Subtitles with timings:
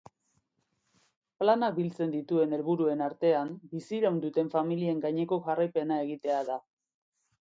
[1.41, 6.59] Planak biltzen dituen helburuen artean, biziraun duten familien gaineko jarraipena egitea da.